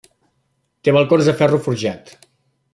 Té 0.87 0.95
balcons 0.97 1.29
de 1.31 1.37
ferro 1.43 1.63
forjat. 1.69 2.13